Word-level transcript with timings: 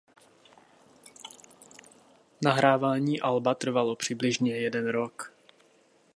Nahrávání 2.45 3.21
alba 3.21 3.55
trvalo 3.55 3.95
přibližně 3.95 4.57
jeden 4.57 4.87
rok. 4.89 5.33